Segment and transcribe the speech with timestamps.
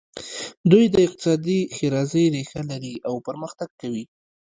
[0.71, 4.05] دوی د اقتصادي ښېرازۍ ریښه لري او پرمختګ کوي.